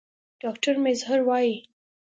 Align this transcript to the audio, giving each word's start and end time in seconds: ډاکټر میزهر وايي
ډاکټر 0.41 0.75
میزهر 0.83 1.19
وايي 1.27 1.55